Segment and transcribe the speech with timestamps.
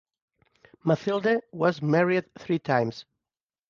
[0.83, 3.05] Mathilde was married three times.